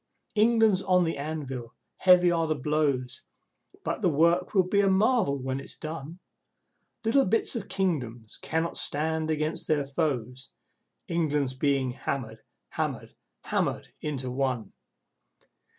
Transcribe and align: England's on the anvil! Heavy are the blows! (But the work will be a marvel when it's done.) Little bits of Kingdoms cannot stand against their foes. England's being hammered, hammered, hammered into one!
England's 0.33 0.81
on 0.81 1.03
the 1.03 1.15
anvil! 1.15 1.75
Heavy 1.97 2.31
are 2.31 2.47
the 2.47 2.55
blows! 2.55 3.21
(But 3.83 4.01
the 4.01 4.09
work 4.09 4.55
will 4.55 4.67
be 4.67 4.81
a 4.81 4.89
marvel 4.89 5.37
when 5.37 5.59
it's 5.59 5.75
done.) 5.77 6.17
Little 7.05 7.23
bits 7.25 7.55
of 7.55 7.69
Kingdoms 7.69 8.39
cannot 8.41 8.77
stand 8.77 9.29
against 9.29 9.67
their 9.67 9.83
foes. 9.85 10.49
England's 11.07 11.53
being 11.53 11.91
hammered, 11.91 12.41
hammered, 12.69 13.13
hammered 13.43 13.89
into 14.01 14.31
one! 14.31 14.73